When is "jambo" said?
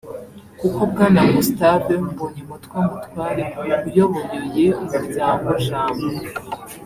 5.65-6.05